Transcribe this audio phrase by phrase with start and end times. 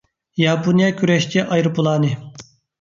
[0.43, 2.13] ياپونىيە كۈرەشچى ئايروپىلانى